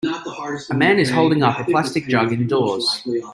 A 0.71 0.73
man 0.73 0.97
is 0.97 1.11
holding 1.11 1.43
up 1.43 1.59
a 1.59 1.63
plastic 1.63 2.07
jug 2.07 2.33
indoors. 2.33 3.03